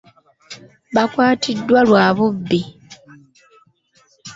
[0.93, 2.61] Baakwatiddwa lwa bubbi.